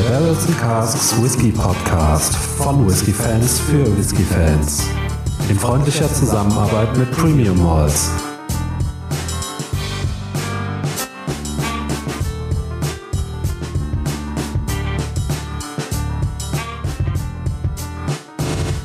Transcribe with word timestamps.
Der 0.00 0.08
Barrels 0.08 0.46
and 0.46 0.58
Casks 0.58 1.22
Whisky 1.22 1.52
Podcast 1.52 2.34
von 2.34 2.86
Whisky 2.86 3.12
Fans 3.12 3.60
für 3.60 3.84
Whisky 3.98 4.22
Fans. 4.22 4.88
In 5.50 5.58
freundlicher 5.58 6.10
Zusammenarbeit 6.10 6.96
mit 6.96 7.10
Premium 7.10 7.62
Malls. 7.62 8.10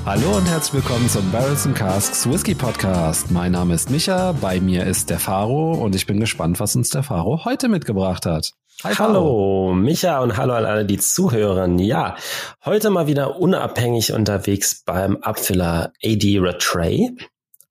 Hallo 0.06 0.36
und 0.36 0.46
herzlich 0.50 0.74
willkommen 0.74 1.08
zum 1.08 1.32
Barrels 1.32 1.66
and 1.66 1.78
Casks 1.78 2.30
Whisky 2.30 2.56
Podcast. 2.56 3.32
Mein 3.32 3.54
Name 3.54 3.74
ist 3.74 3.90
Micha, 3.90 4.34
bei 4.34 4.60
mir 4.60 4.86
ist 4.86 5.10
der 5.10 5.20
Faro 5.20 5.76
und 5.76 5.96
ich 5.96 6.08
bin 6.08 6.20
gespannt, 6.20 6.60
was 6.60 6.76
uns 6.76 6.90
der 6.90 7.04
Faro 7.04 7.46
heute 7.46 7.70
mitgebracht 7.70 8.26
hat. 8.26 8.52
Hi, 8.86 8.94
hallo, 8.94 9.74
Micha 9.74 10.20
und 10.20 10.38
hallo 10.38 10.54
an 10.54 10.64
alle, 10.64 10.86
die 10.86 11.00
zuhören. 11.00 11.80
Ja, 11.80 12.18
heute 12.66 12.92
mal 12.92 13.08
wieder 13.08 13.40
unabhängig 13.40 14.14
unterwegs 14.14 14.84
beim 14.86 15.18
Abfüller 15.24 15.92
AD 16.04 16.38
Rattray, 16.40 17.18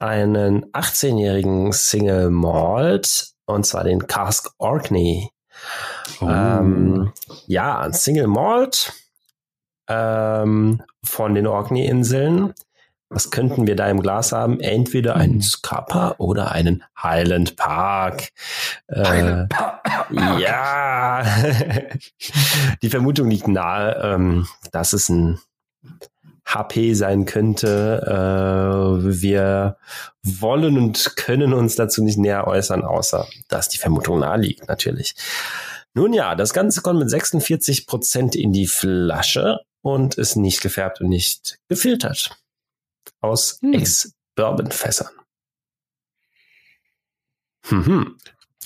einen 0.00 0.64
18-jährigen 0.72 1.70
Single 1.70 2.30
Malt 2.30 3.28
und 3.46 3.64
zwar 3.64 3.84
den 3.84 4.08
Cask 4.08 4.50
Orkney. 4.58 5.30
Oh. 6.20 6.26
Ähm, 6.28 7.12
ja, 7.46 7.78
ein 7.78 7.92
Single 7.92 8.26
Malt 8.26 8.92
ähm, 9.86 10.82
von 11.04 11.36
den 11.36 11.46
Orkney-Inseln. 11.46 12.54
Was 13.14 13.30
könnten 13.30 13.68
wir 13.68 13.76
da 13.76 13.88
im 13.88 14.00
Glas 14.00 14.32
haben? 14.32 14.58
Entweder 14.58 15.14
einen 15.14 15.34
hm. 15.34 15.42
Scapa 15.42 16.16
oder 16.18 16.50
einen 16.50 16.82
Highland 17.00 17.54
Park. 17.54 18.30
Äh, 18.88 19.46
ja, 20.40 21.24
die 22.82 22.90
Vermutung 22.90 23.30
liegt 23.30 23.46
nahe, 23.46 24.00
ähm, 24.02 24.48
dass 24.72 24.92
es 24.92 25.08
ein 25.08 25.38
HP 26.44 26.94
sein 26.94 27.24
könnte. 27.24 28.02
Äh, 28.04 29.22
wir 29.22 29.76
wollen 30.24 30.76
und 30.76 31.14
können 31.16 31.54
uns 31.54 31.76
dazu 31.76 32.02
nicht 32.02 32.18
näher 32.18 32.48
äußern, 32.48 32.82
außer 32.82 33.28
dass 33.48 33.68
die 33.68 33.78
Vermutung 33.78 34.18
nahe 34.18 34.38
liegt, 34.38 34.66
natürlich. 34.68 35.14
Nun 35.94 36.12
ja, 36.12 36.34
das 36.34 36.52
Ganze 36.52 36.82
kommt 36.82 36.98
mit 36.98 37.10
46 37.10 37.86
Prozent 37.86 38.34
in 38.34 38.52
die 38.52 38.66
Flasche 38.66 39.60
und 39.82 40.16
ist 40.16 40.34
nicht 40.34 40.60
gefärbt 40.60 41.00
und 41.00 41.08
nicht 41.08 41.58
gefiltert. 41.68 42.43
Aus 43.24 43.58
hm. 43.62 43.72
Ex-Bourbon-Fässern. 43.72 45.08
Mhm. 47.70 48.16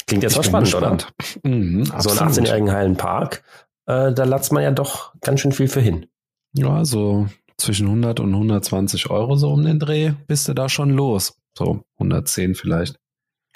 Klingt 0.09 0.25
jetzt 0.25 0.37
mal 0.37 0.42
spannend, 0.42 0.75
oder? 0.75 0.98
Mhm, 1.45 1.84
so 1.84 2.11
einen 2.11 2.19
18-jährigen 2.19 2.73
heilen 2.73 2.97
Park, 2.97 3.45
äh, 3.87 4.12
da 4.12 4.25
latzt 4.25 4.53
man 4.53 4.65
ja 4.65 4.73
doch 4.73 5.12
ganz 5.20 5.41
schön 5.41 5.53
viel 5.53 5.69
für 5.69 5.81
hin. 5.81 6.06
Ja, 6.55 6.84
so 6.84 7.28
zwischen 7.56 7.87
100 7.87 8.19
und 8.19 8.34
120 8.34 9.11
Euro 9.11 9.37
so 9.37 9.53
um 9.53 9.62
den 9.65 9.78
Dreh 9.78 10.12
bist 10.27 10.48
du 10.48 10.55
da 10.55 10.69
schon 10.69 10.91
los. 10.91 11.37
So 11.56 11.84
110 11.98 12.56
vielleicht. 12.56 12.98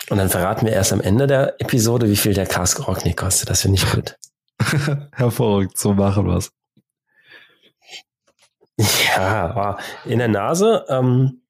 Und 0.09 0.19
dann 0.19 0.29
verraten 0.29 0.67
wir 0.67 0.73
erst 0.73 0.93
am 0.93 1.01
Ende 1.01 1.27
der 1.27 1.61
Episode, 1.61 2.09
wie 2.09 2.17
viel 2.17 2.35
der 2.35 2.47
Cask 2.47 2.87
Orkney 2.87 3.15
kostet. 3.15 3.51
Das 3.51 3.63
finde 3.63 3.79
ich 3.79 3.91
gut. 3.91 4.17
Hervorragend, 5.13 5.77
so 5.77 5.95
machen 5.95 6.27
wir's. 6.27 6.53
Ja, 8.79 9.79
in 10.05 10.19
der 10.19 10.29
Nase 10.29 10.85
ähm, 10.89 11.43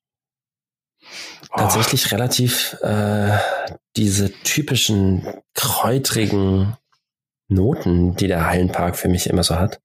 oh. 1.51 1.57
tatsächlich 1.57 2.13
relativ 2.13 2.77
äh, 2.83 3.39
diese 3.97 4.33
typischen 4.33 5.27
kräutrigen 5.55 6.77
Noten, 7.49 8.17
die 8.17 8.27
der 8.27 8.47
Hallenpark 8.47 8.97
für 8.97 9.09
mich 9.09 9.29
immer 9.29 9.45
so 9.45 9.57
hat. 9.57 9.81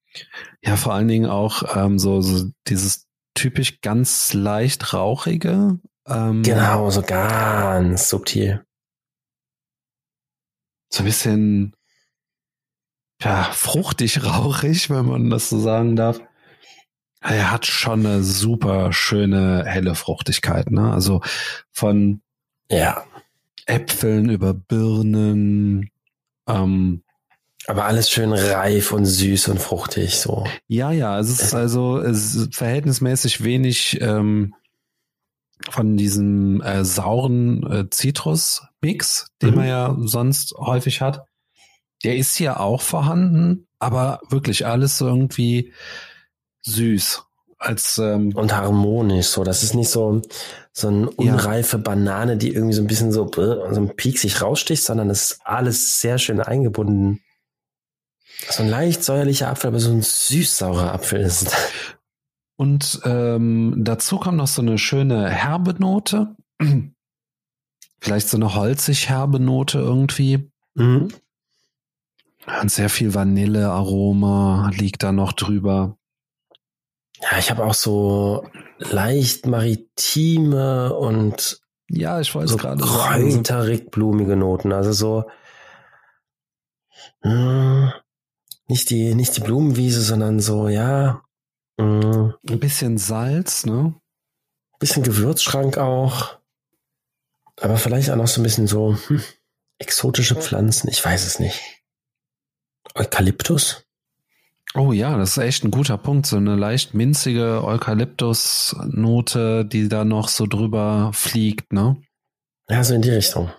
Ja, 0.64 0.76
vor 0.78 0.94
allen 0.94 1.08
Dingen 1.08 1.30
auch 1.30 1.76
ähm, 1.76 2.00
so, 2.00 2.22
so 2.22 2.50
dieses 2.68 3.08
typisch 3.36 3.81
ganz 3.81 4.34
leicht 4.34 4.94
rauchige. 4.94 5.80
Ähm, 6.08 6.44
genau, 6.44 6.90
so 6.90 7.02
ganz 7.02 8.09
subtil. 8.09 8.66
So 10.90 11.03
ein 11.03 11.06
bisschen 11.06 11.76
ja, 13.22 13.44
fruchtig 13.52 14.24
rauchig, 14.24 14.90
wenn 14.90 15.06
man 15.06 15.30
das 15.30 15.50
so 15.50 15.59
sagen 15.59 15.96
darf. 15.96 16.22
Er 17.22 17.51
hat 17.51 17.66
schon 17.66 18.05
eine 18.05 18.23
super 18.23 18.94
schöne 18.94 19.63
helle 19.66 19.95
Fruchtigkeit, 19.95 20.72
ne? 20.72 20.91
Also 20.94 21.22
von 21.72 22.22
ja. 22.69 23.03
Äpfeln 23.66 24.29
über 24.29 24.53
Birnen, 24.53 25.89
ähm, 26.47 27.03
aber 27.66 27.83
alles 27.83 28.09
schön 28.09 28.31
reif 28.31 28.94
und 28.94 29.05
süß 29.05 29.50
und 29.50 29.59
fruchtig, 29.59 30.19
so. 30.19 30.45
Ja, 30.67 30.91
ja, 30.91 31.19
es 31.19 31.29
ist 31.29 31.53
also 31.53 32.00
es 32.00 32.33
ist 32.33 32.55
verhältnismäßig 32.55 33.44
wenig 33.44 33.99
ähm, 33.99 34.53
von 35.69 35.97
diesem 35.97 36.61
äh, 36.61 36.85
sauren 36.85 37.63
äh, 37.69 37.89
Zitrus-Mix, 37.89 39.31
den 39.41 39.49
mhm. 39.49 39.55
man 39.55 39.67
ja 39.67 39.95
sonst 39.99 40.53
häufig 40.57 41.01
hat. 41.01 41.25
Der 42.03 42.16
ist 42.16 42.35
hier 42.35 42.59
auch 42.61 42.81
vorhanden, 42.81 43.67
aber 43.79 44.22
wirklich 44.29 44.66
alles 44.66 45.01
irgendwie 45.01 45.73
süß 46.67 47.23
als 47.57 47.97
ähm, 47.97 48.33
und 48.35 48.55
harmonisch 48.55 49.28
so. 49.28 49.44
Das 49.44 49.63
ist 49.63 49.73
nicht 49.73 49.89
so 49.89 50.22
so 50.72 50.88
eine 50.89 51.09
unreife 51.09 51.78
ja. 51.78 51.83
Banane, 51.83 52.38
die 52.38 52.53
irgendwie 52.53 52.75
so 52.75 52.81
ein 52.81 52.88
bisschen 52.88 53.11
so 53.11 53.29
so 53.33 53.63
ein 53.63 53.95
Peak 53.95 54.19
sich 54.19 54.41
raussticht, 54.41 54.83
sondern 54.83 55.09
es 55.09 55.31
ist 55.31 55.41
alles 55.44 56.00
sehr 56.00 56.17
schön 56.17 56.39
eingebunden. 56.39 57.22
So 58.50 58.63
ein 58.63 58.69
leicht 58.69 59.03
säuerlicher 59.03 59.50
Apfel, 59.50 59.69
aber 59.69 59.79
so 59.79 59.91
ein 59.91 60.03
süß-saurer 60.03 60.94
Apfel 60.94 61.22
ist. 61.22 61.51
Und 62.55 63.01
ähm, 63.03 63.75
dazu 63.78 64.17
kommt 64.17 64.38
noch 64.38 64.47
so 64.47 64.61
eine 64.61 64.78
schöne 64.78 65.29
herbe 65.29 65.73
Note. 65.79 66.35
Vielleicht 67.99 68.29
so 68.29 68.38
eine 68.38 68.53
holzig 68.53 69.09
herbe 69.09 69.39
Note 69.39 69.79
irgendwie. 69.79 70.51
Mhm. 70.75 71.09
Und 72.61 72.72
sehr 72.72 72.89
viel 72.89 73.13
Vanillearoma 73.13 74.72
liegt 74.73 75.03
da 75.03 75.11
noch 75.11 75.34
drüber. 75.34 75.97
Ja, 77.22 77.38
ich 77.38 77.50
habe 77.50 77.66
auch 77.66 77.73
so 77.73 78.47
leicht 78.78 79.45
maritime 79.47 80.94
und 80.94 81.61
ja, 81.89 82.19
ich 82.19 82.33
weiß 82.33 82.51
so 82.51 82.57
gerade 82.57 82.83
kräuterig 82.83 83.89
blumige 83.91 84.35
Noten, 84.35 84.72
also 84.72 84.91
so 84.91 85.25
mh, 87.23 87.94
hm, 87.94 87.94
nicht 88.67 88.89
die 88.89 89.16
nicht 89.16 89.35
die 89.38 89.41
Blumenwiese, 89.41 90.01
sondern 90.01 90.39
so 90.39 90.67
ja 90.67 91.23
mh, 91.78 92.03
hm, 92.03 92.33
ein 92.50 92.59
bisschen 92.59 92.97
Salz, 92.97 93.66
ne? 93.66 93.95
Bisschen 94.79 95.01
Gewürzschrank 95.01 95.79
auch, 95.79 96.38
aber 97.59 97.78
vielleicht 97.78 98.11
auch 98.11 98.16
noch 98.16 98.28
so 98.28 98.41
ein 98.41 98.44
bisschen 98.44 98.67
so 98.67 98.95
hm, 99.07 99.23
exotische 99.79 100.35
Pflanzen, 100.35 100.89
ich 100.89 101.03
weiß 101.03 101.25
es 101.25 101.39
nicht. 101.39 101.59
Eukalyptus? 102.94 103.87
Oh 104.78 104.92
ja, 104.92 105.18
das 105.18 105.32
ist 105.32 105.38
echt 105.40 105.64
ein 105.64 105.72
guter 105.72 105.98
Punkt. 105.98 106.28
So 106.28 106.38
eine 106.38 106.56
leicht 106.56 106.94
minzige 106.94 107.64
Eukalyptus-Note, 107.64 109.66
die 109.66 109.90
da 109.90 110.06
noch 110.06 110.28
so 110.28 110.46
drüber 110.46 111.10
fliegt, 111.14 111.74
ne? 111.74 112.00
Ja, 112.70 112.84
so 112.84 112.94
in 112.94 113.02
die 113.02 113.10
Richtung. 113.10 113.52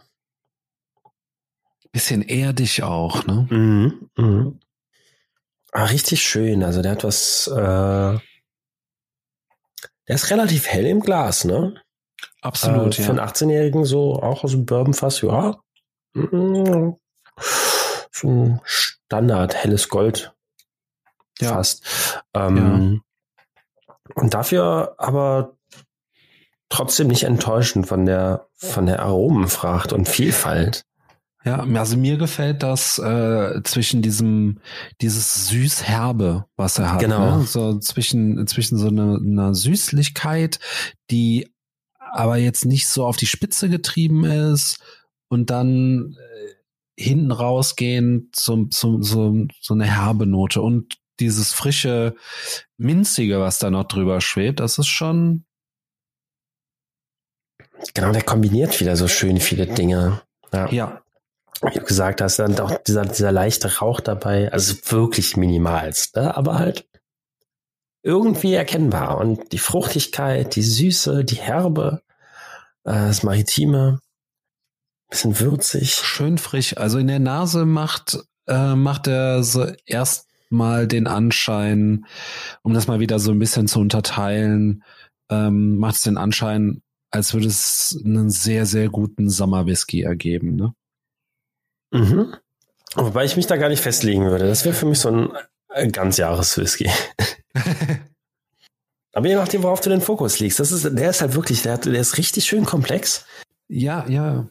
Bisschen 1.90 2.22
erdig 2.22 2.84
auch, 2.84 3.26
ne? 3.26 3.48
Mhm, 3.50 4.08
mhm. 4.16 4.60
Ah, 5.72 5.86
richtig 5.86 6.22
schön. 6.22 6.62
Also 6.62 6.82
der 6.82 6.92
hat 6.92 7.02
was, 7.02 7.48
äh, 7.48 7.56
der 7.56 8.20
ist 10.08 10.30
relativ 10.30 10.68
hell 10.68 10.86
im 10.86 11.00
Glas, 11.00 11.44
ne? 11.44 11.82
Absolut, 12.42 12.96
äh, 12.96 13.02
ja. 13.02 13.06
Für 13.06 13.10
einen 13.10 13.28
18-Jährigen 13.28 13.84
so 13.84 14.22
auch 14.22 14.44
aus 14.44 14.52
dem 14.52 14.66
Bourbonfass, 14.66 15.22
ja. 15.22 15.58
Mhm. 16.14 16.94
So 18.12 18.28
ein 18.28 18.60
Standard 18.62 19.56
helles 19.56 19.88
Gold 19.88 20.32
ja. 21.40 21.54
fast. 21.54 22.24
Ähm, 22.34 22.56
ja. 22.56 24.12
Und 24.14 24.34
dafür 24.34 24.94
aber 24.98 25.56
trotzdem 26.68 27.08
nicht 27.08 27.24
enttäuschend 27.24 27.86
von 27.86 28.06
der 28.06 28.46
von 28.54 28.86
der 28.86 29.00
Aromenfracht 29.02 29.92
und 29.92 30.08
Vielfalt. 30.08 30.84
Ja, 31.44 31.60
also 31.60 31.96
mir 31.96 32.18
gefällt 32.18 32.62
das 32.62 32.98
äh, 32.98 33.62
zwischen 33.62 34.02
diesem 34.02 34.58
dieses 35.00 35.48
süß-herbe, 35.48 36.46
was 36.56 36.78
er 36.78 36.92
hat. 36.92 37.00
Genau. 37.00 37.38
Ne? 37.38 37.44
So 37.44 37.78
zwischen 37.78 38.46
zwischen 38.46 38.76
so 38.76 38.88
einer, 38.88 39.16
einer 39.16 39.54
Süßlichkeit, 39.54 40.58
die 41.10 41.48
aber 42.12 42.36
jetzt 42.36 42.64
nicht 42.64 42.88
so 42.88 43.06
auf 43.06 43.16
die 43.16 43.26
Spitze 43.26 43.68
getrieben 43.68 44.24
ist 44.24 44.80
und 45.28 45.50
dann 45.50 46.16
äh, 46.16 47.02
hinten 47.02 47.30
rausgehend 47.30 48.34
zum, 48.34 48.70
zum, 48.70 49.02
so, 49.02 49.46
so 49.60 49.74
eine 49.74 49.84
herbe 49.84 50.26
Note 50.26 50.60
und 50.60 50.98
dieses 51.20 51.52
frische, 51.52 52.14
minzige, 52.76 53.40
was 53.40 53.58
da 53.58 53.70
noch 53.70 53.84
drüber 53.84 54.20
schwebt, 54.20 54.60
das 54.60 54.78
ist 54.78 54.88
schon. 54.88 55.44
Genau, 57.94 58.12
der 58.12 58.22
kombiniert 58.22 58.80
wieder 58.80 58.96
so 58.96 59.08
schön 59.08 59.40
viele 59.40 59.66
Dinge. 59.66 60.22
Ja. 60.52 60.70
ja. 60.70 61.02
wie 61.62 61.78
du 61.78 61.84
gesagt 61.84 62.20
hast, 62.20 62.38
dann 62.38 62.56
doch 62.56 62.76
dieser, 62.78 63.04
dieser 63.04 63.32
leichte 63.32 63.78
Rauch 63.78 64.00
dabei, 64.00 64.50
also 64.52 64.74
wirklich 64.90 65.36
minimalst, 65.36 66.16
ne? 66.16 66.36
aber 66.36 66.58
halt 66.58 66.88
irgendwie 68.02 68.54
erkennbar. 68.54 69.18
Und 69.18 69.52
die 69.52 69.58
Fruchtigkeit, 69.58 70.56
die 70.56 70.62
Süße, 70.62 71.24
die 71.24 71.36
Herbe, 71.36 72.02
äh, 72.84 72.92
das 72.92 73.22
Maritime, 73.22 74.00
bisschen 75.10 75.38
würzig. 75.40 75.94
Schön 75.94 76.38
frisch. 76.38 76.76
Also 76.76 76.98
in 76.98 77.06
der 77.06 77.18
Nase 77.18 77.64
macht, 77.64 78.18
äh, 78.46 78.74
macht 78.74 79.06
er 79.06 79.42
so 79.42 79.66
erstmal 80.48 80.86
den 80.86 81.06
Anschein, 81.06 82.06
um 82.62 82.72
das 82.72 82.86
mal 82.86 83.00
wieder 83.00 83.18
so 83.18 83.32
ein 83.32 83.38
bisschen 83.38 83.68
zu 83.68 83.80
unterteilen, 83.80 84.82
ähm, 85.30 85.76
macht 85.76 85.96
es 85.96 86.02
den 86.02 86.16
Anschein, 86.16 86.80
als 87.10 87.34
würde 87.34 87.48
es 87.48 88.00
einen 88.04 88.30
sehr, 88.30 88.64
sehr 88.64 88.88
guten 88.88 89.28
Sommerwhisky 89.28 90.02
ergeben, 90.02 90.56
ne? 90.56 90.72
Mhm. 91.90 92.34
Wobei 92.94 93.26
ich 93.26 93.36
mich 93.36 93.46
da 93.46 93.56
gar 93.56 93.68
nicht 93.68 93.82
festlegen 93.82 94.24
würde. 94.24 94.46
Das 94.46 94.64
wäre 94.64 94.74
für 94.74 94.86
mich 94.86 94.98
so 94.98 95.10
ein, 95.10 95.30
ein 95.68 95.92
Ganzjahres-Whisky. 95.92 96.90
Aber 99.12 99.28
je 99.28 99.34
nachdem, 99.34 99.62
worauf 99.62 99.80
du 99.80 99.90
den 99.90 100.00
Fokus 100.00 100.38
legst. 100.38 100.60
Das 100.60 100.72
ist, 100.72 100.84
der 100.84 101.10
ist 101.10 101.20
halt 101.20 101.34
wirklich, 101.34 101.62
der, 101.62 101.74
hat, 101.74 101.84
der 101.84 102.00
ist 102.00 102.16
richtig 102.16 102.46
schön 102.46 102.64
komplex. 102.64 103.26
Ja, 103.68 104.06
ja. 104.08 104.48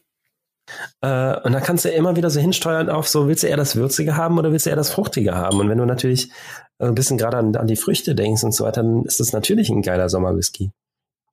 Äh, 1.02 1.40
und 1.42 1.54
da 1.54 1.62
kannst 1.62 1.86
du 1.86 1.90
immer 1.90 2.16
wieder 2.16 2.30
so 2.30 2.40
hinsteuern 2.40 2.90
auf, 2.90 3.08
so 3.08 3.28
willst 3.28 3.44
du 3.44 3.48
eher 3.48 3.58
das 3.58 3.76
Würzige 3.76 4.16
haben 4.16 4.38
oder 4.38 4.52
willst 4.52 4.66
du 4.66 4.70
eher 4.70 4.76
das 4.76 4.90
Fruchtige 4.90 5.36
haben? 5.36 5.60
Und 5.60 5.70
wenn 5.70 5.78
du 5.78 5.86
natürlich 5.86 6.32
ein 6.80 6.96
bisschen 6.96 7.18
gerade 7.18 7.38
an, 7.38 7.56
an 7.56 7.68
die 7.68 7.76
Früchte 7.76 8.16
denkst 8.16 8.44
und 8.44 8.54
so 8.54 8.66
weiter, 8.66 8.84
dann 8.84 9.04
ist 9.04 9.20
das 9.20 9.34
natürlich 9.34 9.70
ein 9.70 9.82
geiler 9.82 10.10
Sommerwhisky. 10.10 10.72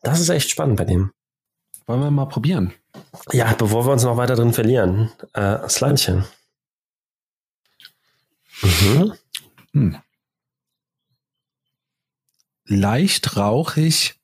Das 0.03 0.21
ist 0.21 0.29
echt 0.29 0.51
spannend 0.51 0.77
bei 0.77 0.85
dem. 0.85 1.13
Wollen 1.87 2.01
wir 2.01 2.11
mal 2.11 2.27
probieren? 2.27 2.73
Ja, 3.33 3.53
bevor 3.55 3.87
wir 3.87 3.93
uns 3.93 4.05
noch 4.05 4.17
weiter 4.17 4.37
drin 4.37 4.53
verlieren. 4.53 5.11
Äh, 5.33 5.69
Sleinchen. 5.69 6.25
Mhm. 8.63 9.13
Hm. 9.73 9.97
Leicht 12.67 13.37
rauchig 13.37 14.15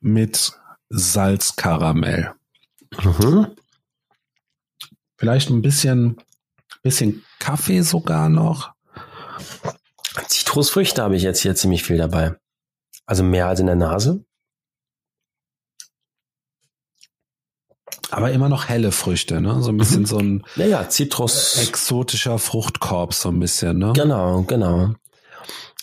mit 0.00 0.52
Salzkaramell. 0.90 2.34
Mhm. 3.02 3.56
Vielleicht 5.22 5.50
ein 5.50 5.62
bisschen, 5.62 6.16
bisschen 6.82 7.24
Kaffee 7.38 7.82
sogar 7.82 8.28
noch. 8.28 8.72
Zitrusfrüchte 10.26 11.00
habe 11.00 11.14
ich 11.14 11.22
jetzt 11.22 11.38
hier 11.38 11.54
ziemlich 11.54 11.84
viel 11.84 11.96
dabei. 11.96 12.34
Also 13.06 13.22
mehr 13.22 13.46
als 13.46 13.60
in 13.60 13.66
der 13.66 13.76
Nase. 13.76 14.24
Aber 18.10 18.32
immer 18.32 18.48
noch 18.48 18.68
helle 18.68 18.90
Früchte, 18.90 19.40
ne? 19.40 19.62
So 19.62 19.70
ein 19.70 19.76
bisschen 19.76 20.00
mhm. 20.00 20.06
so 20.06 20.18
ein 20.18 20.44
ja, 20.56 20.66
ja, 20.66 20.88
Zitrus. 20.88 21.68
exotischer 21.68 22.40
Fruchtkorb, 22.40 23.14
so 23.14 23.28
ein 23.28 23.38
bisschen, 23.38 23.78
ne? 23.78 23.92
Genau, 23.94 24.42
genau. 24.42 24.92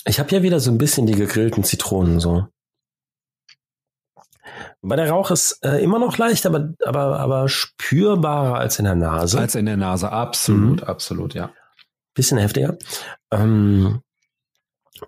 Ich 0.04 0.20
habe 0.20 0.36
ja 0.36 0.44
wieder 0.44 0.60
so 0.60 0.70
ein 0.70 0.78
bisschen 0.78 1.08
die 1.08 1.16
gegrillten 1.16 1.64
Zitronen 1.64 2.20
so. 2.20 2.46
Weil 4.82 4.98
der 4.98 5.10
Rauch 5.10 5.32
ist 5.32 5.60
äh, 5.64 5.84
immer 5.84 6.00
noch 6.00 6.18
leicht, 6.18 6.46
aber, 6.46 6.74
aber, 6.86 7.20
aber 7.20 7.50
spürbarer 7.50 8.58
als 8.58 8.80
in 8.80 8.86
der 8.86 8.96
Nase. 8.96 9.40
Als 9.40 9.56
in 9.56 9.66
der 9.66 9.78
Nase, 9.78 10.12
absolut, 10.12 10.82
mhm. 10.82 10.88
absolut, 10.88 11.34
ja. 11.34 11.52
Bisschen 12.14 12.38
heftiger. 12.38 12.78
Ähm, 13.32 14.02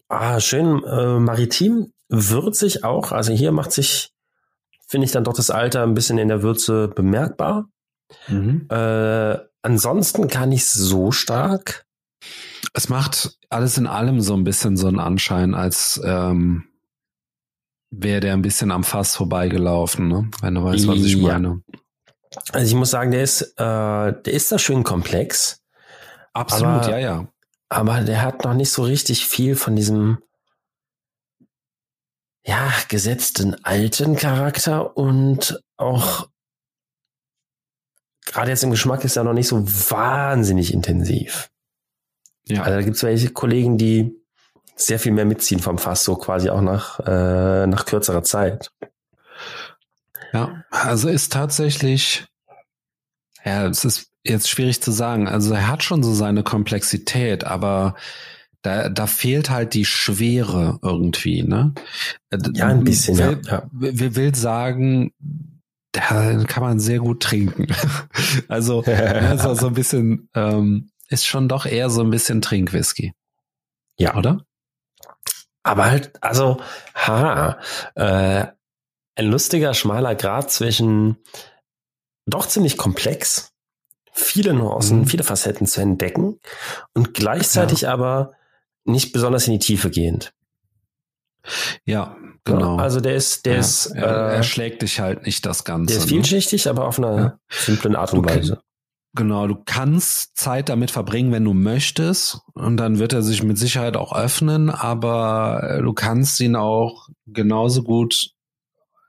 ah, 0.10 0.40
schön 0.40 0.84
äh, 0.84 1.20
maritim, 1.20 1.94
würzig 2.10 2.84
auch. 2.84 3.12
Also 3.12 3.32
hier 3.32 3.52
macht 3.52 3.72
sich 3.72 4.12
finde 4.92 5.06
ich 5.06 5.14
dann 5.14 5.24
doch 5.24 5.34
das 5.34 5.50
Alter 5.50 5.84
ein 5.84 5.94
bisschen 5.94 6.18
in 6.18 6.28
der 6.28 6.44
Würze 6.44 6.90
bemerkbar. 6.90 7.70
Mhm. 8.28 8.68
Äh, 8.70 9.38
ansonsten 9.62 10.28
gar 10.28 10.46
nicht 10.46 10.66
so 10.66 11.14
stark. 11.14 11.86
Es 12.74 12.90
macht 12.90 13.38
alles 13.50 13.78
in 13.78 13.88
allem 13.88 14.20
so 14.20 14.34
ein 14.34 14.44
bisschen 14.44 14.76
so 14.76 14.88
einen 14.88 15.00
Anschein, 15.00 15.56
als 15.56 16.02
ähm, 16.04 16.66
wäre 17.92 18.22
der 18.22 18.34
ein 18.34 18.42
bisschen 18.42 18.72
am 18.72 18.84
Fass 18.84 19.16
vorbeigelaufen, 19.16 20.08
ne? 20.08 20.32
wenn 20.42 20.56
du 20.56 20.64
weißt, 20.64 20.88
was 20.88 20.98
ich 20.98 21.16
ja. 21.16 21.40
meine. 21.40 21.62
Also 22.52 22.66
ich 22.66 22.76
muss 22.76 22.92
sagen, 22.92 23.12
der 23.12 23.24
ist, 23.24 23.42
äh, 23.42 23.54
der 23.58 24.28
ist 24.28 24.52
da 24.52 24.58
schön 24.58 24.84
komplex. 24.84 25.62
Absolut, 26.34 26.84
aber, 26.84 26.90
ja, 26.92 26.98
ja. 26.98 27.28
Aber 27.68 28.02
der 28.02 28.22
hat 28.22 28.46
noch 28.46 28.54
nicht 28.54 28.72
so 28.72 28.84
richtig 28.84 29.28
viel 29.28 29.56
von 29.56 29.76
diesem 29.76 30.20
ja, 32.46 32.72
gesetzten 32.88 33.64
alten 33.64 34.16
Charakter 34.16 34.98
und 34.98 35.62
auch 35.78 36.28
gerade 38.26 38.50
jetzt 38.50 38.64
im 38.64 38.72
Geschmack 38.72 39.04
ist 39.04 39.18
er 39.18 39.24
noch 39.24 39.34
nicht 39.34 39.48
so 39.48 39.62
wahnsinnig 39.92 40.74
intensiv. 40.74 41.50
Ja. 42.48 42.64
Also 42.64 42.78
da 42.78 42.82
gibt 42.82 42.96
es 42.96 43.04
welche 43.04 43.30
Kollegen, 43.30 43.78
die 43.78 44.21
sehr 44.76 45.00
viel 45.00 45.12
mehr 45.12 45.26
mitziehen 45.26 45.60
vom 45.60 45.78
Fass, 45.78 46.04
so 46.04 46.16
quasi 46.16 46.50
auch 46.50 46.62
nach, 46.62 47.00
äh, 47.02 47.68
nach 47.68 47.86
kürzerer 47.86 48.24
Zeit. 48.24 48.72
Ja, 50.34 50.64
also 50.70 51.10
ist 51.10 51.34
tatsächlich, 51.34 52.26
ja, 53.44 53.68
es 53.68 53.86
ist 53.86 54.12
jetzt 54.24 54.50
schwierig 54.50 54.82
zu 54.82 54.92
sagen. 54.92 55.28
Also 55.28 55.54
er 55.54 55.68
hat 55.68 55.84
schon 55.84 56.04
so 56.04 56.14
seine 56.14 56.44
Komplexität, 56.44 57.44
aber 57.44 57.96
da, 58.62 58.90
da 58.90 59.08
fehlt 59.08 59.50
halt 59.50 59.74
die 59.74 59.86
Schwere 59.86 60.80
irgendwie, 60.82 61.44
ne? 61.44 61.74
Ja, 62.54 62.68
ein 62.68 62.84
bisschen, 62.84 63.18
will, 63.18 63.42
ja. 63.46 63.64
Wir 63.72 64.16
will 64.16 64.36
sagen, 64.36 65.12
da 65.92 66.44
kann 66.46 66.64
man 66.64 66.80
sehr 66.80 67.00
gut 67.00 67.24
trinken. 67.24 67.68
also, 68.48 68.84
also 68.86 69.56
so 69.56 69.68
ein 69.68 69.74
bisschen, 69.74 70.30
ähm, 70.36 70.92
ist 71.10 71.26
schon 71.26 71.50
doch 71.50 71.66
eher 71.66 71.90
so 71.90 72.02
ein 72.02 72.12
bisschen 72.12 72.42
Trinkwhisky. 72.42 73.14
Ja. 73.98 74.16
Oder? 74.16 74.46
Aber 75.64 75.90
halt, 75.90 76.12
also, 76.22 76.58
ha, 76.96 77.60
äh, 77.96 78.48
ein 79.16 79.26
lustiger, 79.26 79.74
schmaler 79.74 80.16
Grad 80.16 80.52
zwischen 80.52 81.18
doch 82.26 82.48
ziemlich 82.48 82.78
komplex, 82.78 83.52
viele 84.12 84.54
Nuancen, 84.54 85.00
mhm. 85.00 85.06
viele 85.06 85.24
Facetten 85.24 85.68
zu 85.68 85.82
entdecken 85.82 86.40
und 86.94 87.14
gleichzeitig 87.14 87.82
ja. 87.82 87.94
aber 87.94 88.34
nicht 88.84 89.14
besonders 89.14 89.48
in 89.48 89.54
die 89.54 89.60
Tiefe 89.60 89.90
gehend. 89.90 90.34
Ja, 91.86 92.18
genau. 92.44 92.78
Also 92.78 93.02
der 93.02 93.16
ist, 93.16 93.46
der 93.46 93.54
ja, 93.54 93.60
ist, 93.60 93.88
er, 93.88 94.04
äh, 94.04 94.36
er, 94.36 94.44
schlägt 94.44 94.82
dich 94.82 95.00
halt 95.00 95.26
nicht 95.26 95.46
das 95.46 95.64
Ganze. 95.64 95.94
Der 95.94 95.98
ist 95.98 96.04
ne? 96.04 96.10
vielschichtig, 96.10 96.66
ne? 96.66 96.72
aber 96.72 96.86
auf 96.86 96.98
einer 96.98 97.18
ja. 97.18 97.40
simplen 97.50 97.96
Art 97.96 98.14
und 98.14 98.26
Weise. 98.26 98.62
Genau, 99.14 99.46
du 99.48 99.62
kannst 99.66 100.38
Zeit 100.38 100.70
damit 100.70 100.90
verbringen, 100.90 101.34
wenn 101.34 101.44
du 101.44 101.54
möchtest, 101.54 102.40
und 102.54 102.78
dann 102.78 102.98
wird 102.98 103.12
er 103.12 103.22
sich 103.22 103.44
mit 103.44 103.58
Sicherheit 103.58 103.98
auch 103.98 104.16
öffnen, 104.16 104.70
aber 104.70 105.62
äh, 105.64 105.82
du 105.82 105.92
kannst 105.92 106.40
ihn 106.40 106.56
auch 106.56 107.10
genauso 107.26 107.84
gut 107.84 108.32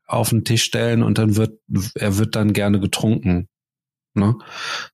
auf 0.07 0.31
den 0.31 0.45
Tisch 0.45 0.65
stellen 0.65 1.05
und 1.05 1.19
dann 1.19 1.37
wird 1.37 1.61
er 1.95 2.19
wird 2.19 2.35
dann 2.35 2.53
gerne 2.53 2.81
getrunken. 2.81 3.49
Ne? 4.15 4.37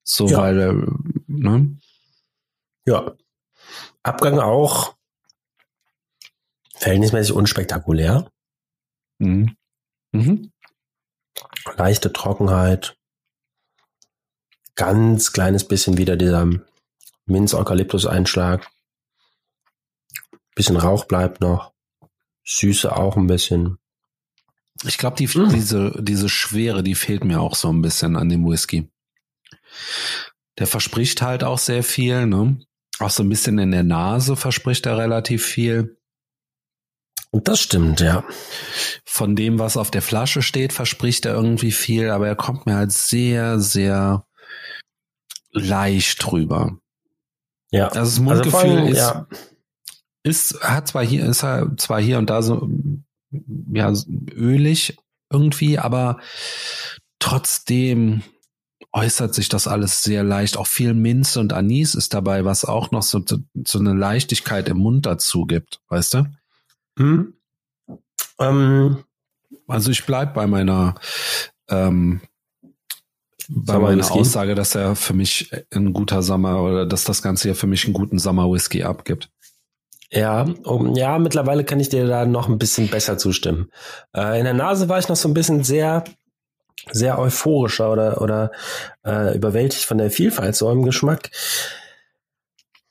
So, 0.03 0.29
ja. 0.29 0.39
weil 0.39 0.59
er, 0.61 0.75
ne? 1.27 1.79
Ja, 2.87 3.15
Abgang 4.03 4.39
auch 4.39 4.95
verhältnismäßig 6.77 7.33
unspektakulär. 7.33 8.31
Mhm. 9.19 9.57
Mhm. 10.13 10.53
Leichte 11.77 12.13
Trockenheit. 12.13 12.98
Ganz 14.79 15.33
kleines 15.33 15.67
bisschen 15.67 15.99
wieder 15.99 16.17
dieser 16.17 16.49
Minz-Eukalyptus-Einschlag. 17.27 18.71
Bisschen 20.55 20.77
Rauch 20.77 21.05
bleibt 21.07 21.41
noch. 21.41 21.73
Süße 22.45 22.97
auch 22.97 23.17
ein 23.17 23.27
bisschen. 23.27 23.79
Ich 24.85 24.97
glaube, 24.97 25.17
die, 25.17 25.27
mhm. 25.27 25.49
diese, 25.53 25.93
diese 26.01 26.29
Schwere, 26.29 26.85
die 26.85 26.95
fehlt 26.95 27.25
mir 27.25 27.41
auch 27.41 27.57
so 27.57 27.69
ein 27.73 27.83
bisschen 27.83 28.15
an 28.15 28.29
dem 28.29 28.49
Whisky. 28.49 28.89
Der 30.59 30.69
verspricht 30.69 31.23
halt 31.23 31.43
auch 31.43 31.59
sehr 31.59 31.83
viel, 31.83 32.27
ne? 32.27 32.61
Auch 33.01 33.11
so 33.11 33.25
ein 33.25 33.29
bisschen 33.29 33.59
in 33.59 33.73
der 33.73 33.83
Nase 33.83 34.37
verspricht 34.37 34.87
er 34.87 34.97
relativ 34.97 35.45
viel. 35.45 35.99
Und 37.33 37.49
das 37.49 37.59
stimmt, 37.59 37.99
ja. 37.99 38.23
Von 39.05 39.35
dem, 39.35 39.59
was 39.59 39.77
auf 39.77 39.91
der 39.91 40.03
Flasche 40.03 40.41
steht, 40.41 40.73
verspricht 40.73 41.27
er 41.27 41.35
irgendwie 41.35 41.73
viel, 41.73 42.11
aber 42.11 42.29
er 42.29 42.37
kommt 42.37 42.65
mir 42.65 42.77
halt 42.77 42.93
sehr, 42.93 43.59
sehr 43.59 44.28
leicht 45.59 46.25
drüber. 46.25 46.79
Ja. 47.71 47.89
Also 47.89 48.01
das 48.01 48.21
Mundgefühl 48.21 48.79
also 48.79 48.93
ist, 48.93 48.99
ja. 48.99 49.27
ist, 50.23 50.61
hat 50.63 50.89
zwar 50.89 51.05
hier, 51.05 51.27
ist 51.27 51.43
halt 51.43 51.81
zwar 51.81 52.01
hier 52.01 52.19
und 52.19 52.31
da 52.31 52.43
so, 52.43 52.69
ja, 53.73 53.93
ölig 54.33 54.97
irgendwie, 55.31 55.79
aber 55.79 56.19
trotzdem 57.19 58.23
äußert 58.93 59.35
sich 59.35 59.49
das 59.49 59.67
alles 59.67 60.03
sehr 60.03 60.25
leicht. 60.25 60.57
Auch 60.57 60.67
viel 60.67 60.95
Minze 60.95 61.41
und 61.41 61.53
Anis 61.53 61.95
ist 61.95 62.15
dabei, 62.15 62.45
was 62.45 62.65
auch 62.65 62.91
noch 62.91 63.03
so, 63.03 63.23
so 63.67 63.79
eine 63.79 63.93
Leichtigkeit 63.93 64.69
im 64.69 64.79
Mund 64.79 65.05
dazu 65.07 65.45
gibt, 65.45 65.81
weißt 65.89 66.15
du? 66.15 66.25
Hm. 66.99 67.35
Ähm, 68.39 69.05
also 69.67 69.91
ich 69.91 70.05
bleib 70.07 70.35
bei 70.35 70.47
meiner 70.47 70.95
ähm, 71.69 72.23
bei 73.49 73.79
meiner 73.79 74.11
Aussage, 74.11 74.55
dass 74.55 74.75
er 74.75 74.95
für 74.95 75.15
mich 75.15 75.51
ein 75.75 75.93
guter 75.93 76.23
Sommer 76.23 76.63
oder 76.63 76.87
dass 76.87 77.05
das 77.05 77.23
Ganze 77.23 77.49
ja 77.49 77.55
für 77.55 77.67
mich 77.67 77.85
einen 77.85 77.95
guten 77.95 78.19
Sommer-Whisky 78.19 78.83
abgibt. 78.83 79.31
Ja, 80.11 80.47
um, 80.65 80.95
ja, 80.95 81.19
mittlerweile 81.19 81.65
kann 81.65 81.81
ich 81.81 81.89
dir 81.89 82.07
da 82.07 82.25
noch 82.25 82.49
ein 82.49 82.59
bisschen 82.59 82.89
besser 82.89 83.19
zustimmen. 83.19 83.71
Äh, 84.17 84.39
in 84.39 84.45
der 84.45 84.55
Nase 84.55 84.89
war 84.89 84.99
ich 84.99 85.09
noch 85.09 85.17
so 85.17 85.29
ein 85.29 85.35
bisschen 85.35 85.65
sehr, 85.65 86.05
sehr 86.91 87.19
euphorischer 87.19 87.93
oder, 87.93 88.21
oder 88.23 88.51
äh, 89.07 89.37
überwältigt 89.37 89.85
von 89.85 89.99
der 89.99 90.11
Vielfalt 90.11 90.57
so 90.57 90.71
im 90.71 90.83
Geschmack. 90.83 91.31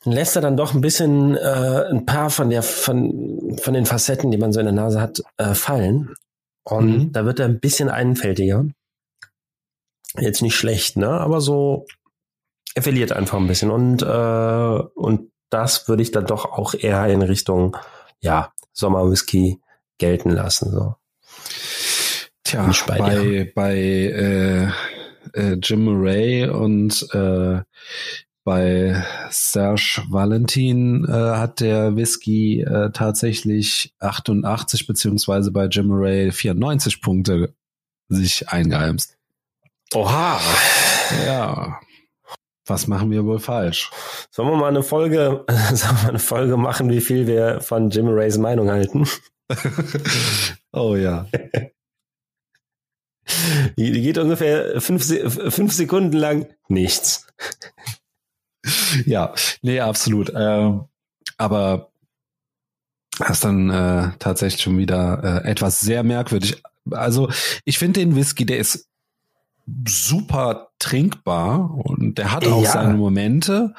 Lässt 0.03 0.35
er 0.35 0.41
dann 0.41 0.57
doch 0.57 0.73
ein 0.73 0.81
bisschen 0.81 1.35
äh, 1.35 1.85
ein 1.89 2.05
paar 2.05 2.29
von 2.29 2.49
der 2.49 2.63
von 2.63 3.57
von 3.61 3.73
den 3.73 3.85
Facetten, 3.85 4.31
die 4.31 4.37
man 4.37 4.53
so 4.53 4.59
in 4.59 4.67
der 4.67 4.75
Nase 4.75 5.01
hat, 5.01 5.21
äh, 5.37 5.53
fallen. 5.53 6.13
Und 6.63 6.87
mhm. 6.87 7.11
da 7.11 7.25
wird 7.25 7.39
er 7.39 7.45
ein 7.45 7.59
bisschen 7.59 7.89
einfältiger. 7.89 8.65
Jetzt 10.17 10.41
nicht 10.41 10.55
schlecht, 10.55 10.97
ne? 10.97 11.09
Aber 11.09 11.41
so, 11.41 11.85
er 12.75 12.83
verliert 12.83 13.11
einfach 13.11 13.37
ein 13.37 13.47
bisschen. 13.47 13.71
Und, 13.71 14.01
äh, 14.01 14.83
und 14.95 15.31
das 15.49 15.87
würde 15.87 16.03
ich 16.03 16.11
dann 16.11 16.25
doch 16.25 16.45
auch 16.45 16.73
eher 16.73 17.07
in 17.07 17.21
Richtung, 17.21 17.77
ja, 18.19 18.53
Sommerwhisky 18.73 19.59
gelten 19.97 20.29
lassen. 20.29 20.71
So. 20.71 20.95
Tja, 22.43 22.71
bei, 22.87 22.97
bei, 22.97 23.51
bei 23.53 23.75
äh, 23.75 24.67
äh, 25.33 25.57
Jim 25.61 25.85
Murray 25.85 26.47
und 26.47 27.07
äh, 27.13 27.61
bei 28.43 29.03
Serge 29.29 30.03
Valentin 30.09 31.05
äh, 31.05 31.11
hat 31.11 31.59
der 31.59 31.97
Whisky 31.97 32.61
äh, 32.61 32.91
tatsächlich 32.91 33.93
88 33.99 34.87
beziehungsweise 34.87 35.51
bei 35.51 35.65
Jim 35.65 35.87
Murray 35.87 36.31
94 36.31 37.01
Punkte 37.01 37.53
sich 38.07 38.47
eingeheimst. 38.47 39.16
Oha. 39.93 40.39
Ja. 41.25 41.79
Was 42.65 42.87
machen 42.87 43.11
wir 43.11 43.25
wohl 43.25 43.39
falsch? 43.39 43.89
Sollen 44.29 44.49
wir 44.49 44.57
mal 44.57 44.67
eine 44.67 44.83
Folge, 44.83 45.45
sollen 45.73 45.97
wir 46.01 46.09
eine 46.09 46.19
Folge 46.19 46.57
machen, 46.57 46.89
wie 46.89 47.01
viel 47.01 47.25
wir 47.25 47.61
von 47.61 47.89
Jim 47.89 48.07
Rays 48.09 48.37
Meinung 48.37 48.69
halten? 48.69 49.07
oh 50.73 50.95
ja. 50.95 51.27
Die, 53.77 54.01
geht 54.01 54.17
ungefähr 54.17 54.81
fünf, 54.81 55.05
fünf 55.53 55.73
Sekunden 55.73 56.17
lang 56.17 56.47
nichts. 56.67 57.27
ja, 59.05 59.33
nee, 59.61 59.79
absolut. 59.79 60.31
Ähm, 60.35 60.85
aber 61.37 61.91
das 63.19 63.31
ist 63.31 63.43
dann 63.45 63.69
äh, 63.69 64.11
tatsächlich 64.19 64.61
schon 64.61 64.77
wieder 64.77 65.43
äh, 65.45 65.49
etwas 65.49 65.79
sehr 65.79 66.03
merkwürdig. 66.03 66.61
Also 66.91 67.29
ich 67.65 67.77
finde 67.77 67.99
den 68.01 68.15
Whisky, 68.15 68.45
der 68.45 68.59
ist 68.59 68.87
super 69.87 70.69
trinkbar 70.79 71.71
und 71.71 72.17
der 72.17 72.31
hat 72.31 72.47
auch 72.47 72.63
ja. 72.63 72.71
seine 72.71 72.95
Momente. 72.95 73.73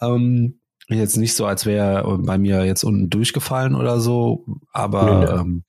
Ähm, 0.00 0.60
jetzt 0.88 1.16
nicht 1.16 1.34
so, 1.34 1.46
als 1.46 1.66
wäre 1.66 2.02
er 2.04 2.18
bei 2.18 2.38
mir 2.38 2.64
jetzt 2.64 2.84
unten 2.84 3.10
durchgefallen 3.10 3.74
oder 3.74 4.00
so, 4.00 4.46
aber 4.72 5.40
ähm, 5.40 5.64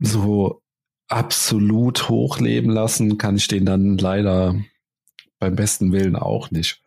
so 0.00 0.62
absolut 1.08 2.08
hochleben 2.08 2.70
lassen 2.70 3.18
kann 3.18 3.36
ich 3.36 3.48
den 3.48 3.64
dann 3.64 3.96
leider 3.98 4.54
beim 5.38 5.56
besten 5.56 5.92
Willen 5.92 6.16
auch 6.16 6.50
nicht. 6.50 6.82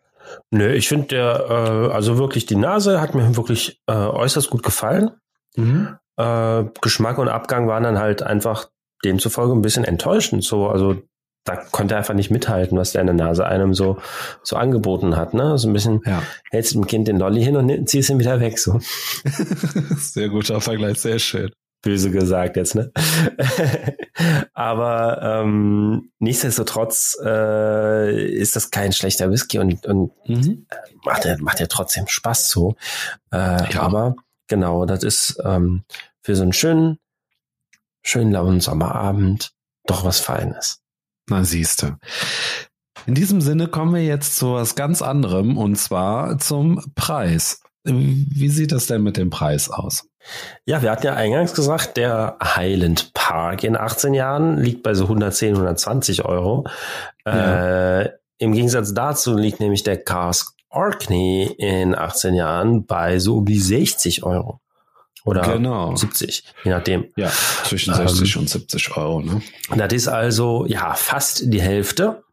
Nö, 0.49 0.71
ich 0.71 0.87
finde 0.87 1.07
der, 1.07 1.45
äh, 1.49 1.93
also 1.93 2.17
wirklich 2.17 2.45
die 2.45 2.55
Nase 2.55 3.01
hat 3.01 3.15
mir 3.15 3.35
wirklich 3.35 3.81
äh, 3.87 3.93
äußerst 3.93 4.49
gut 4.49 4.63
gefallen. 4.63 5.11
Mhm. 5.55 5.97
Äh, 6.17 6.65
Geschmack 6.81 7.17
und 7.17 7.29
Abgang 7.29 7.67
waren 7.67 7.83
dann 7.83 7.99
halt 7.99 8.23
einfach 8.23 8.69
demzufolge 9.03 9.53
ein 9.53 9.61
bisschen 9.61 9.83
enttäuschend. 9.83 10.43
So, 10.43 10.67
also 10.67 11.01
da 11.43 11.55
konnte 11.55 11.95
er 11.95 11.99
einfach 11.99 12.13
nicht 12.13 12.29
mithalten, 12.29 12.77
was 12.77 12.91
der 12.91 13.01
in 13.01 13.07
der 13.07 13.15
Nase 13.15 13.45
einem 13.45 13.73
so, 13.73 13.97
so 14.43 14.57
angeboten 14.57 15.15
hat. 15.15 15.33
Ne? 15.33 15.57
So 15.57 15.67
ein 15.69 15.73
bisschen 15.73 16.01
ja. 16.05 16.21
hältst 16.51 16.73
dem 16.73 16.85
Kind 16.85 17.07
den 17.07 17.17
Lolli 17.17 17.43
hin 17.43 17.55
und 17.55 17.89
ziehst 17.89 18.09
ihn 18.09 18.19
wieder 18.19 18.39
weg. 18.39 18.59
So. 18.59 18.79
sehr 19.97 20.29
guter 20.29 20.61
Vergleich, 20.61 20.99
sehr 20.99 21.19
schön. 21.19 21.51
Böse 21.81 22.11
gesagt 22.11 22.57
jetzt, 22.57 22.75
ne? 22.75 22.91
Aber 24.53 25.19
ähm, 25.23 26.11
nichtsdestotrotz 26.19 27.17
äh, 27.25 28.23
ist 28.23 28.55
das 28.55 28.69
kein 28.69 28.93
schlechter 28.93 29.31
Whisky 29.31 29.57
und, 29.57 29.87
und 29.87 30.11
mhm. 30.27 30.67
macht 31.03 31.25
ja 31.25 31.37
macht 31.39 31.59
ja 31.59 31.65
trotzdem 31.65 32.07
Spaß 32.07 32.51
so. 32.51 32.75
Äh, 33.31 33.73
ja. 33.73 33.81
Aber 33.81 34.15
genau, 34.47 34.85
das 34.85 35.03
ist 35.03 35.41
ähm, 35.43 35.83
für 36.21 36.35
so 36.35 36.43
einen 36.43 36.53
schönen 36.53 36.99
schönen 38.01 38.31
lauen 38.31 38.59
Sommerabend 38.59 39.51
doch 39.85 40.05
was 40.05 40.19
Feines. 40.19 40.81
Na 41.29 41.43
siehste. 41.43 41.97
In 43.05 43.15
diesem 43.15 43.41
Sinne 43.41 43.67
kommen 43.67 43.95
wir 43.95 44.03
jetzt 44.03 44.35
zu 44.35 44.53
was 44.53 44.75
ganz 44.75 45.01
anderem 45.01 45.57
und 45.57 45.75
zwar 45.75 46.37
zum 46.37 46.83
Preis. 46.95 47.61
Wie 47.83 48.49
sieht 48.49 48.71
das 48.71 48.85
denn 48.85 49.01
mit 49.01 49.17
dem 49.17 49.31
Preis 49.31 49.69
aus? 49.69 50.07
Ja, 50.65 50.83
wir 50.83 50.91
hatten 50.91 51.07
ja 51.07 51.15
eingangs 51.15 51.53
gesagt, 51.53 51.97
der 51.97 52.37
Highland 52.43 53.13
Park 53.13 53.63
in 53.63 53.75
18 53.75 54.13
Jahren 54.13 54.57
liegt 54.57 54.83
bei 54.83 54.93
so 54.93 55.05
110, 55.05 55.55
120 55.55 56.25
Euro. 56.25 56.67
Ja. 57.25 58.01
Äh, 58.01 58.09
Im 58.37 58.53
Gegensatz 58.53 58.93
dazu 58.93 59.35
liegt 59.35 59.59
nämlich 59.59 59.81
der 59.81 59.97
Cask 59.97 60.55
Orkney 60.69 61.53
in 61.57 61.95
18 61.95 62.35
Jahren 62.35 62.85
bei 62.85 63.19
so 63.19 63.37
um 63.37 63.45
die 63.45 63.59
60 63.59 64.23
Euro. 64.23 64.59
Oder 65.23 65.41
genau. 65.41 65.95
70, 65.95 66.43
je 66.63 66.71
nachdem. 66.71 67.11
Ja, 67.15 67.31
zwischen 67.63 67.93
60 67.93 68.35
ähm, 68.35 68.41
und 68.41 68.49
70 68.49 68.97
Euro. 68.97 69.21
Ne? 69.21 69.41
Das 69.75 69.93
ist 69.93 70.07
also 70.07 70.65
ja 70.65 70.93
fast 70.95 71.43
die 71.53 71.61
Hälfte. 71.61 72.23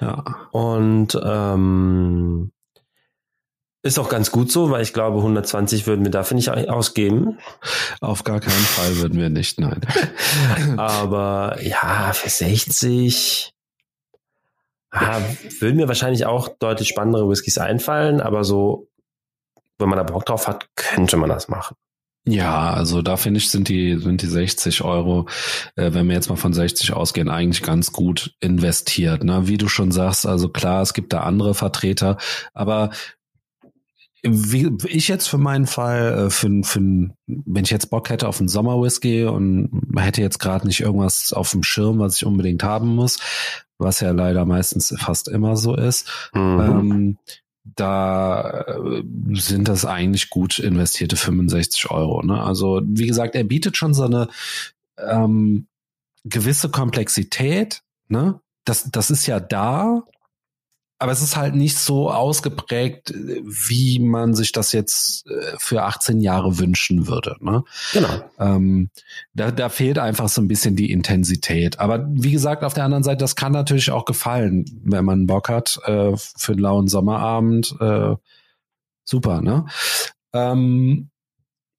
Ja. 0.00 0.48
Und 0.50 1.18
ähm, 1.22 2.52
ist 3.82 3.98
auch 3.98 4.08
ganz 4.08 4.30
gut 4.30 4.50
so, 4.50 4.70
weil 4.70 4.82
ich 4.82 4.92
glaube, 4.92 5.18
120 5.18 5.86
würden 5.86 6.04
wir 6.04 6.10
dafür 6.10 6.36
nicht 6.36 6.50
ausgeben. 6.50 7.38
Auf 8.00 8.24
gar 8.24 8.40
keinen 8.40 8.52
Fall 8.52 8.96
würden 8.98 9.18
wir 9.18 9.28
nicht, 9.28 9.60
nein. 9.60 9.80
Aber 10.78 11.58
ja, 11.60 12.12
für 12.12 12.30
60 12.30 13.52
ah, 14.92 15.20
würden 15.58 15.76
mir 15.76 15.88
wahrscheinlich 15.88 16.26
auch 16.26 16.48
deutlich 16.48 16.88
spannendere 16.88 17.28
Whiskys 17.28 17.58
einfallen, 17.58 18.20
aber 18.20 18.44
so, 18.44 18.88
wenn 19.78 19.88
man 19.88 19.98
da 19.98 20.04
Bock 20.04 20.26
drauf 20.26 20.46
hat, 20.46 20.68
könnte 20.76 21.16
man 21.16 21.28
das 21.28 21.48
machen. 21.48 21.76
Ja, 22.24 22.70
also 22.70 23.02
da 23.02 23.16
finde 23.16 23.38
ich, 23.38 23.50
sind 23.50 23.68
die, 23.68 23.98
sind 23.98 24.22
die 24.22 24.28
60 24.28 24.82
Euro, 24.82 25.26
äh, 25.74 25.92
wenn 25.92 26.06
wir 26.06 26.14
jetzt 26.14 26.28
mal 26.28 26.36
von 26.36 26.52
60 26.52 26.92
ausgehen, 26.92 27.28
eigentlich 27.28 27.62
ganz 27.62 27.90
gut 27.90 28.36
investiert. 28.38 29.24
Ne? 29.24 29.48
Wie 29.48 29.58
du 29.58 29.66
schon 29.66 29.90
sagst, 29.90 30.24
also 30.24 30.48
klar, 30.48 30.82
es 30.82 30.94
gibt 30.94 31.12
da 31.12 31.20
andere 31.20 31.54
Vertreter, 31.54 32.18
aber 32.54 32.90
wie 34.22 34.70
ich 34.86 35.08
jetzt 35.08 35.26
für 35.26 35.38
meinen 35.38 35.66
Fall, 35.66 36.26
äh, 36.26 36.30
für, 36.30 36.48
für, 36.62 36.80
wenn 37.26 37.64
ich 37.64 37.70
jetzt 37.70 37.90
Bock 37.90 38.08
hätte 38.08 38.28
auf 38.28 38.38
einen 38.38 38.48
Sommerwhisky 38.48 39.24
und 39.24 39.82
hätte 39.96 40.22
jetzt 40.22 40.38
gerade 40.38 40.66
nicht 40.66 40.80
irgendwas 40.80 41.32
auf 41.32 41.50
dem 41.50 41.64
Schirm, 41.64 41.98
was 41.98 42.16
ich 42.16 42.24
unbedingt 42.24 42.62
haben 42.62 42.94
muss, 42.94 43.18
was 43.78 43.98
ja 43.98 44.12
leider 44.12 44.44
meistens 44.44 44.94
fast 44.96 45.26
immer 45.26 45.56
so 45.56 45.74
ist, 45.74 46.08
mhm. 46.34 46.60
ähm, 46.60 47.18
da 47.64 48.62
äh, 48.62 49.02
sind 49.34 49.68
das 49.68 49.84
eigentlich 49.84 50.30
gut 50.30 50.58
investierte 50.58 51.16
65 51.16 51.90
Euro. 51.90 52.22
Ne? 52.22 52.42
Also 52.42 52.80
wie 52.84 53.06
gesagt, 53.06 53.34
er 53.34 53.44
bietet 53.44 53.76
schon 53.76 53.94
so 53.94 54.04
eine 54.04 54.28
ähm, 54.98 55.66
gewisse 56.24 56.70
Komplexität. 56.70 57.82
Ne? 58.08 58.40
Das, 58.64 58.90
das 58.90 59.10
ist 59.10 59.26
ja 59.26 59.40
da, 59.40 60.02
aber 61.02 61.10
es 61.10 61.20
ist 61.20 61.36
halt 61.36 61.56
nicht 61.56 61.78
so 61.78 62.12
ausgeprägt, 62.12 63.12
wie 63.12 63.98
man 63.98 64.34
sich 64.34 64.52
das 64.52 64.70
jetzt 64.70 65.26
äh, 65.26 65.56
für 65.58 65.82
18 65.82 66.20
Jahre 66.20 66.58
wünschen 66.58 67.08
würde. 67.08 67.34
Ne? 67.40 67.64
Genau. 67.92 68.22
Ähm, 68.38 68.88
da, 69.34 69.50
da 69.50 69.68
fehlt 69.68 69.98
einfach 69.98 70.28
so 70.28 70.40
ein 70.40 70.46
bisschen 70.46 70.76
die 70.76 70.92
Intensität. 70.92 71.80
Aber 71.80 72.06
wie 72.08 72.30
gesagt, 72.30 72.62
auf 72.62 72.74
der 72.74 72.84
anderen 72.84 73.02
Seite, 73.02 73.18
das 73.18 73.34
kann 73.34 73.50
natürlich 73.50 73.90
auch 73.90 74.04
gefallen, 74.04 74.64
wenn 74.84 75.04
man 75.04 75.26
Bock 75.26 75.48
hat 75.48 75.80
äh, 75.86 76.12
für 76.16 76.52
einen 76.52 76.60
lauen 76.60 76.86
Sommerabend. 76.86 77.74
Äh, 77.80 78.14
super, 79.04 79.40
ne? 79.40 79.66
Ähm, 80.32 81.10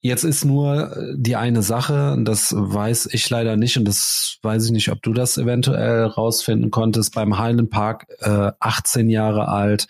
Jetzt 0.05 0.25
ist 0.25 0.43
nur 0.43 0.97
äh, 0.97 1.13
die 1.15 1.37
eine 1.37 1.63
Sache, 1.63 2.17
das 2.19 2.53
weiß 2.53 3.07
ich 3.13 3.29
leider 3.29 3.55
nicht 3.55 3.77
und 3.77 3.85
das 3.85 4.37
weiß 4.41 4.65
ich 4.65 4.71
nicht, 4.71 4.91
ob 4.91 5.01
du 5.01 5.13
das 5.13 5.37
eventuell 5.37 6.03
rausfinden 6.03 6.71
konntest. 6.71 7.15
Beim 7.15 7.39
Highland 7.39 7.69
Park, 7.69 8.05
äh, 8.19 8.51
18 8.59 9.09
Jahre 9.09 9.47
alt, 9.47 9.87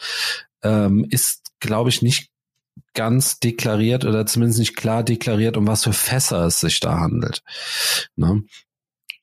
ähm, 0.62 1.08
ist, 1.10 1.51
glaube 1.60 1.89
ich, 1.89 2.03
nicht 2.03 2.29
ganz 2.93 3.39
deklariert 3.39 4.05
oder 4.05 4.27
zumindest 4.27 4.60
nicht 4.60 4.75
klar 4.75 5.03
deklariert, 5.03 5.58
um 5.58 5.65
was 5.65 5.84
für 5.84 5.93
Fässer 5.93 6.46
es 6.46 6.60
sich 6.60 6.79
da 6.79 7.00
handelt. 7.00 7.41
Ne? 8.15 8.43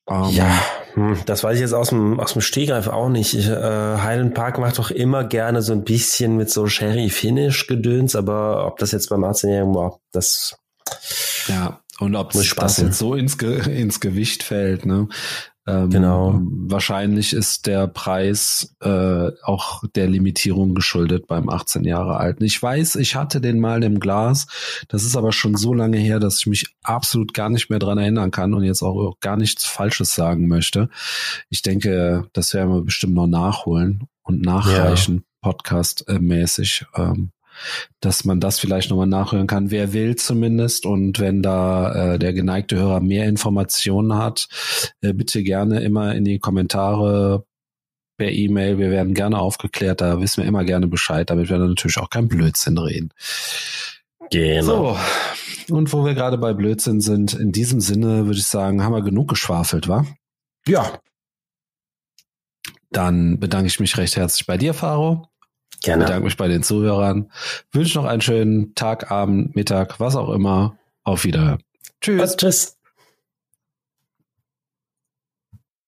Um, 0.03 0.23
ähm, 0.25 0.29
ja, 0.31 0.61
hm, 0.95 1.19
das 1.25 1.41
weiß 1.41 1.55
ich 1.55 1.61
jetzt 1.61 1.73
aus 1.73 1.89
dem, 1.89 2.19
aus 2.19 2.33
dem 2.33 2.41
Stegreif 2.41 2.89
auch 2.89 3.07
nicht. 3.07 3.33
Ich, 3.33 3.47
äh, 3.47 3.97
Highland 3.97 4.33
Park 4.33 4.59
macht 4.59 4.77
doch 4.77 4.91
immer 4.91 5.23
gerne 5.23 5.61
so 5.61 5.71
ein 5.71 5.85
bisschen 5.85 6.35
mit 6.35 6.49
so 6.49 6.67
Sherry-Finish-Gedöns, 6.67 8.17
aber 8.17 8.67
ob 8.67 8.77
das 8.79 8.91
jetzt 8.91 9.09
beim 9.09 9.23
18-Jährigen 9.23 9.73
war, 9.73 10.01
das 10.11 10.57
ja, 11.47 11.81
und 11.99 12.15
ob 12.15 12.31
das 12.31 12.77
jetzt 12.77 12.97
so 12.97 13.13
ins, 13.13 13.37
Ge 13.37 13.59
ins 13.79 13.99
Gewicht 13.99 14.43
fällt, 14.43 14.85
ne? 14.85 15.07
Ähm, 15.67 15.91
genau. 15.91 16.39
Wahrscheinlich 16.41 17.33
ist 17.33 17.67
der 17.67 17.87
Preis 17.87 18.75
äh, 18.81 19.29
auch 19.43 19.83
der 19.95 20.07
Limitierung 20.07 20.73
geschuldet 20.73 21.27
beim 21.27 21.49
18 21.49 21.83
Jahre 21.83 22.17
alten. 22.17 22.43
Ich 22.43 22.61
weiß, 22.61 22.95
ich 22.95 23.15
hatte 23.15 23.41
den 23.41 23.59
mal 23.59 23.83
im 23.83 23.99
Glas. 23.99 24.47
Das 24.87 25.03
ist 25.03 25.15
aber 25.15 25.31
schon 25.31 25.55
so 25.55 25.73
lange 25.73 25.97
her, 25.97 26.19
dass 26.19 26.39
ich 26.39 26.47
mich 26.47 26.75
absolut 26.81 27.35
gar 27.35 27.49
nicht 27.49 27.69
mehr 27.69 27.79
dran 27.79 27.99
erinnern 27.99 28.31
kann 28.31 28.55
und 28.55 28.63
jetzt 28.63 28.81
auch 28.81 29.19
gar 29.19 29.37
nichts 29.37 29.65
Falsches 29.65 30.15
sagen 30.15 30.47
möchte. 30.47 30.89
Ich 31.49 31.61
denke, 31.61 32.27
das 32.33 32.55
werden 32.55 32.73
wir 32.73 32.81
bestimmt 32.81 33.13
noch 33.13 33.27
nachholen 33.27 34.07
und 34.23 34.41
nachreichen, 34.41 35.23
ja. 35.43 35.51
podcast-mäßig. 35.51 36.85
Ähm, 36.95 37.31
dass 37.99 38.25
man 38.25 38.39
das 38.39 38.59
vielleicht 38.59 38.89
nochmal 38.89 39.07
nachhören 39.07 39.47
kann. 39.47 39.71
Wer 39.71 39.93
will 39.93 40.15
zumindest. 40.15 40.85
Und 40.85 41.19
wenn 41.19 41.41
da 41.41 42.13
äh, 42.13 42.19
der 42.19 42.33
geneigte 42.33 42.77
Hörer 42.77 42.99
mehr 42.99 43.27
Informationen 43.27 44.15
hat, 44.15 44.47
äh, 45.01 45.13
bitte 45.13 45.43
gerne 45.43 45.81
immer 45.81 46.15
in 46.15 46.25
die 46.25 46.39
Kommentare 46.39 47.45
per 48.17 48.31
E-Mail. 48.31 48.77
Wir 48.77 48.91
werden 48.91 49.13
gerne 49.13 49.39
aufgeklärt. 49.39 50.01
Da 50.01 50.21
wissen 50.21 50.43
wir 50.43 50.47
immer 50.47 50.63
gerne 50.63 50.87
Bescheid, 50.87 51.29
damit 51.29 51.49
wir 51.49 51.57
dann 51.57 51.69
natürlich 51.69 51.97
auch 51.97 52.09
kein 52.09 52.27
Blödsinn 52.27 52.77
reden. 52.77 53.09
Genau. 54.29 54.97
So. 55.67 55.75
Und 55.75 55.91
wo 55.93 56.05
wir 56.05 56.13
gerade 56.13 56.37
bei 56.37 56.53
Blödsinn 56.53 57.01
sind, 57.01 57.33
in 57.33 57.51
diesem 57.51 57.81
Sinne 57.81 58.25
würde 58.25 58.39
ich 58.39 58.45
sagen, 58.45 58.83
haben 58.83 58.93
wir 58.93 59.01
genug 59.01 59.29
geschwafelt, 59.29 59.87
wa? 59.87 60.05
Ja. 60.67 60.99
Dann 62.91 63.39
bedanke 63.39 63.67
ich 63.67 63.79
mich 63.79 63.97
recht 63.97 64.15
herzlich 64.17 64.45
bei 64.45 64.57
dir, 64.57 64.73
Faro. 64.73 65.30
Gerne. 65.81 66.05
Bedanke 66.05 66.25
mich 66.25 66.37
bei 66.37 66.47
den 66.47 66.63
Zuhörern. 66.63 67.31
Wünsche 67.71 67.97
noch 67.97 68.05
einen 68.05 68.21
schönen 68.21 68.75
Tag, 68.75 69.11
Abend, 69.11 69.55
Mittag, 69.55 69.99
was 69.99 70.15
auch 70.15 70.29
immer. 70.29 70.77
Auf 71.03 71.23
Wiederhören. 71.23 71.63
Tschüss. 71.99 72.37
tschüss. 72.37 72.77